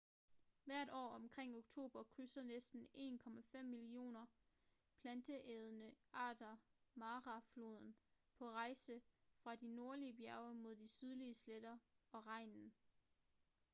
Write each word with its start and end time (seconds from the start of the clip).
hvert 0.65 0.89
år 0.91 1.09
omkring 1.15 1.57
oktober 1.57 2.03
krydser 2.03 2.41
næsten 2.43 2.87
1,5 2.93 3.63
millioner 3.63 4.25
planteædende 5.01 5.91
arter 6.13 6.57
mara 6.95 7.39
floden 7.53 7.95
på 8.37 8.49
rejse 8.51 9.01
fra 9.37 9.55
de 9.55 9.67
nordlige 9.67 10.13
bjerge 10.13 10.55
mod 10.55 10.75
de 10.75 10.87
sydlige 10.87 11.33
sletter 11.33 11.77
og 12.11 12.25
regnen 12.27 12.73